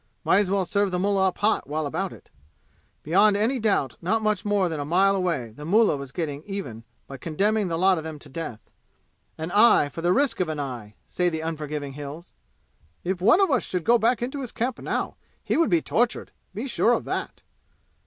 [0.23, 2.31] Might as well serve the mullah up hot while about it!
[3.03, 6.83] Beyond any doubt not much more than a mile away the mullah was getting even
[7.05, 8.61] by condemning the lot of them to death.
[9.37, 12.33] "An eye for the risk of an eye!" say the unforgiving Hills.
[13.03, 16.31] "If one of us should go back into his camp now he would be tortured.
[16.55, 17.43] Be sure of that."